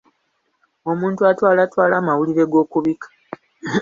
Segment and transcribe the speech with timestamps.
[0.91, 3.07] Omuntu atwalatwala amawulire g'okubika.